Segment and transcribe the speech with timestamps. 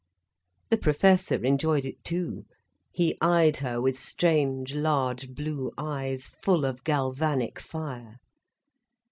[0.71, 2.45] The Professor enjoyed it too,
[2.91, 8.15] he eyed her with strange, large blue eyes, full of galvanic fire.